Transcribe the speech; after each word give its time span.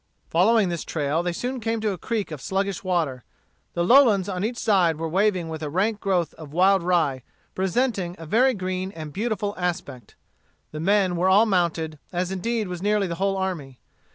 Following 0.31 0.69
this 0.69 0.83
trail, 0.83 1.21
they 1.21 1.31
soon 1.31 1.59
came 1.59 1.79
to 1.81 1.91
a 1.91 1.97
creek 1.99 2.31
of 2.31 2.41
sluggish 2.41 2.83
water. 2.83 3.23
The 3.75 3.83
lowlands 3.83 4.27
on 4.27 4.43
each 4.43 4.57
side 4.57 4.95
were 4.97 5.07
waving 5.07 5.47
with 5.47 5.61
a 5.61 5.69
rank 5.69 5.99
growth 5.99 6.33
of 6.39 6.51
wild 6.53 6.81
rye, 6.81 7.21
presenting 7.53 8.15
a 8.17 8.25
very 8.25 8.55
green 8.55 8.91
and 8.93 9.13
beautiful 9.13 9.53
aspect. 9.59 10.15
The 10.71 10.79
men 10.79 11.17
were 11.17 11.29
all 11.29 11.45
mounted, 11.45 11.99
as 12.11 12.31
indeed 12.31 12.67
was 12.67 12.81
nearly 12.81 13.05
the 13.05 13.13
whole 13.21 13.37
army. 13.37 13.77